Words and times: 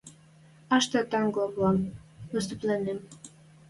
Ӓштӓ 0.75 1.01
тӓнгвлӓн 1.11 1.77
выступленьӹм. 2.33 2.99